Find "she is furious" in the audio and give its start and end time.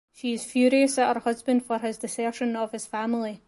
0.11-0.97